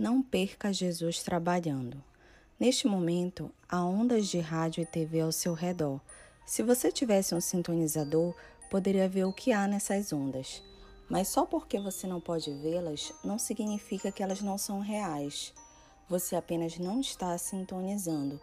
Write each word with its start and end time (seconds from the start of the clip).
Não 0.00 0.22
perca 0.22 0.72
Jesus 0.72 1.22
trabalhando. 1.22 2.02
Neste 2.58 2.86
momento, 2.86 3.52
há 3.68 3.84
ondas 3.84 4.28
de 4.28 4.38
rádio 4.38 4.82
e 4.82 4.86
TV 4.86 5.20
ao 5.20 5.30
seu 5.30 5.52
redor. 5.52 6.00
Se 6.46 6.62
você 6.62 6.90
tivesse 6.90 7.34
um 7.34 7.40
sintonizador, 7.40 8.34
poderia 8.70 9.06
ver 9.06 9.24
o 9.24 9.32
que 9.34 9.52
há 9.52 9.68
nessas 9.68 10.10
ondas. 10.10 10.62
Mas 11.06 11.28
só 11.28 11.44
porque 11.44 11.78
você 11.78 12.06
não 12.06 12.18
pode 12.18 12.50
vê-las, 12.50 13.12
não 13.22 13.38
significa 13.38 14.10
que 14.10 14.22
elas 14.22 14.40
não 14.40 14.56
são 14.56 14.80
reais. 14.80 15.52
Você 16.08 16.34
apenas 16.34 16.78
não 16.78 16.98
está 17.02 17.36
sintonizando. 17.36 18.40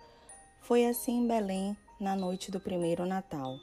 Foi 0.61 0.85
assim 0.85 1.23
em 1.23 1.27
Belém 1.27 1.75
na 1.99 2.15
noite 2.15 2.51
do 2.51 2.59
primeiro 2.59 3.03
Natal. 3.03 3.57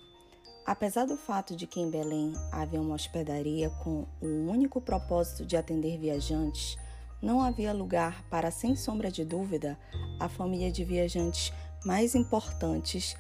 Apesar 0.66 1.04
do 1.04 1.16
fato 1.16 1.54
de 1.54 1.64
que 1.64 1.79
em 1.79 1.88
Belém 1.88 2.32
havia 2.50 2.80
uma 2.80 2.96
hospedaria 2.96 3.70
com 3.70 4.04
o 4.20 4.50
único 4.50 4.80
propósito 4.80 5.46
de 5.46 5.56
atender 5.56 5.96
viajantes, 5.96 6.76
não 7.25 7.41
havia 7.41 7.72
lugar 7.72 8.22
para, 8.29 8.50
sem 8.50 8.77
sombra 8.77 9.11
de 9.11 9.25
dúvida, 9.25 9.79
a 10.21 10.29
família 10.29 10.71
de 10.71 10.85
viajantes 10.85 11.53
mais 11.85 12.14
importantes 12.14 13.16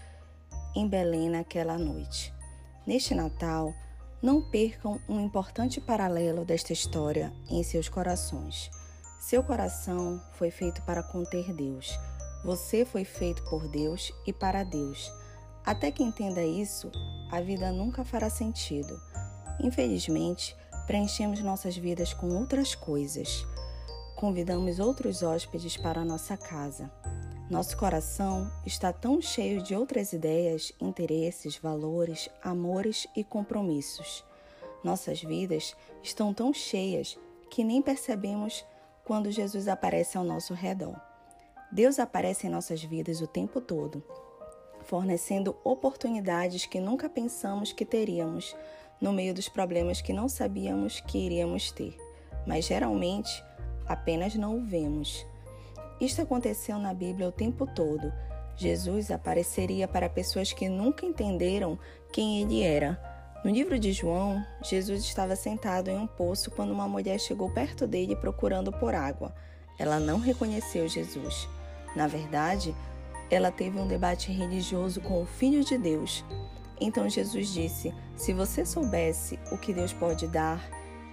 em 0.76 0.86
Belém 0.86 1.30
naquela 1.30 1.78
noite. 1.78 2.32
Neste 2.86 3.14
Natal, 3.14 3.72
não 4.22 4.42
percam 4.42 5.00
um 5.08 5.20
importante 5.20 5.80
paralelo 5.80 6.44
desta 6.44 6.72
história 6.72 7.32
em 7.48 7.62
seus 7.62 7.88
corações. 7.88 8.70
Seu 9.20 9.42
coração 9.42 10.22
foi 10.32 10.50
feito 10.50 10.82
para 10.82 11.02
conter 11.02 11.54
Deus. 11.54 11.98
Você 12.44 12.84
foi 12.84 13.04
feito 13.04 13.42
por 13.44 13.66
Deus 13.68 14.12
e 14.26 14.34
para 14.34 14.64
Deus. 14.64 15.10
Até 15.64 15.90
que 15.90 16.02
entenda 16.02 16.44
isso, 16.44 16.92
a 17.30 17.40
vida 17.40 17.72
nunca 17.72 18.04
fará 18.04 18.28
sentido. 18.28 19.00
Infelizmente, 19.60 20.54
preenchemos 20.86 21.40
nossas 21.40 21.74
vidas 21.74 22.12
com 22.12 22.28
outras 22.28 22.74
coisas. 22.74 23.46
Convidamos 24.24 24.78
outros 24.80 25.22
hóspedes 25.22 25.76
para 25.76 26.00
a 26.00 26.04
nossa 26.04 26.34
casa. 26.34 26.90
Nosso 27.50 27.76
coração 27.76 28.50
está 28.64 28.90
tão 28.90 29.20
cheio 29.20 29.62
de 29.62 29.74
outras 29.74 30.14
ideias, 30.14 30.72
interesses, 30.80 31.58
valores, 31.58 32.30
amores 32.42 33.06
e 33.14 33.22
compromissos. 33.22 34.24
Nossas 34.82 35.20
vidas 35.20 35.76
estão 36.02 36.32
tão 36.32 36.54
cheias 36.54 37.18
que 37.50 37.62
nem 37.62 37.82
percebemos 37.82 38.64
quando 39.04 39.30
Jesus 39.30 39.68
aparece 39.68 40.16
ao 40.16 40.24
nosso 40.24 40.54
redor. 40.54 40.98
Deus 41.70 41.98
aparece 41.98 42.46
em 42.46 42.50
nossas 42.50 42.82
vidas 42.82 43.20
o 43.20 43.26
tempo 43.26 43.60
todo 43.60 44.02
fornecendo 44.84 45.54
oportunidades 45.62 46.64
que 46.64 46.80
nunca 46.80 47.10
pensamos 47.10 47.74
que 47.74 47.84
teríamos 47.84 48.56
no 48.98 49.12
meio 49.12 49.34
dos 49.34 49.50
problemas 49.50 50.00
que 50.00 50.14
não 50.14 50.30
sabíamos 50.30 51.00
que 51.00 51.18
iríamos 51.18 51.70
ter, 51.70 51.94
mas 52.46 52.64
geralmente 52.64 53.44
apenas 53.86 54.34
não 54.34 54.58
o 54.58 54.64
vemos. 54.64 55.26
Isto 56.00 56.22
aconteceu 56.22 56.78
na 56.78 56.92
Bíblia 56.92 57.28
o 57.28 57.32
tempo 57.32 57.66
todo. 57.66 58.12
Jesus 58.56 59.10
apareceria 59.10 59.88
para 59.88 60.08
pessoas 60.08 60.52
que 60.52 60.68
nunca 60.68 61.06
entenderam 61.06 61.78
quem 62.12 62.42
ele 62.42 62.62
era. 62.62 63.00
No 63.44 63.50
livro 63.50 63.78
de 63.78 63.92
João, 63.92 64.44
Jesus 64.62 65.02
estava 65.02 65.36
sentado 65.36 65.90
em 65.90 65.98
um 65.98 66.06
poço 66.06 66.50
quando 66.50 66.72
uma 66.72 66.88
mulher 66.88 67.18
chegou 67.18 67.50
perto 67.50 67.86
dele 67.86 68.16
procurando 68.16 68.72
por 68.72 68.94
água. 68.94 69.34
Ela 69.78 70.00
não 70.00 70.18
reconheceu 70.18 70.88
Jesus. 70.88 71.48
Na 71.94 72.06
verdade, 72.06 72.74
ela 73.30 73.50
teve 73.50 73.78
um 73.78 73.86
debate 73.86 74.32
religioso 74.32 75.00
com 75.00 75.22
o 75.22 75.26
Filho 75.26 75.64
de 75.64 75.76
Deus. 75.76 76.24
Então 76.80 77.08
Jesus 77.08 77.52
disse: 77.52 77.94
Se 78.16 78.32
você 78.32 78.64
soubesse 78.64 79.38
o 79.50 79.58
que 79.58 79.72
Deus 79.72 79.92
pode 79.92 80.26
dar 80.26 80.60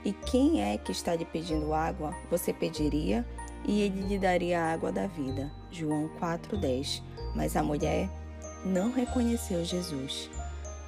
e 0.04 0.14
quem 0.14 0.62
é 0.62 0.78
que 0.78 0.92
está 0.92 1.16
lhe 1.16 1.26
pedindo 1.26 1.74
água, 1.74 2.16
você 2.30 2.52
pediria 2.52 3.26
e 3.66 3.82
ele 3.82 4.02
lhe 4.02 4.18
daria 4.18 4.62
a 4.62 4.74
água 4.74 4.92
da 4.92 5.08
vida. 5.08 5.52
João 5.70 6.10
4:10. 6.20 7.04
Mas 7.36 7.56
a 7.56 7.64
mulher 7.64 8.10
não 8.66 8.92
reconheceu 8.92 9.64
Jesus. 9.64 10.30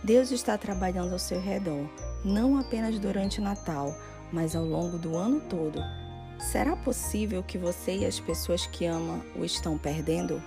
Deus 0.03 0.31
está 0.31 0.57
trabalhando 0.57 1.13
ao 1.13 1.19
seu 1.19 1.39
redor, 1.39 1.87
não 2.25 2.57
apenas 2.57 2.99
durante 2.99 3.39
o 3.39 3.43
Natal, 3.43 3.95
mas 4.31 4.55
ao 4.55 4.65
longo 4.65 4.97
do 4.97 5.15
ano 5.15 5.39
todo. 5.41 5.79
Será 6.39 6.75
possível 6.75 7.41
que 7.41 7.57
você 7.57 7.99
e 7.99 8.05
as 8.05 8.19
pessoas 8.19 8.67
que 8.67 8.85
ama 8.85 9.21
o 9.35 9.45
estão 9.45 9.77
perdendo? 9.77 10.41